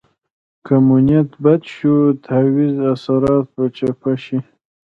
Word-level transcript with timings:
که 0.65 0.75
مو 0.85 0.97
نیت 1.07 1.29
بد 1.43 1.61
شو 1.73 1.93
د 2.13 2.17
تعویض 2.25 2.75
اثرات 2.91 3.45
به 3.55 3.63
چپه 3.77 4.11
شي. 4.23 4.37